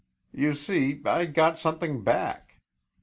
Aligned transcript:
You 0.33 0.55
see, 0.55 0.99
I 1.05 1.25
got 1.25 1.59
something 1.59 2.01
back. 2.03 2.55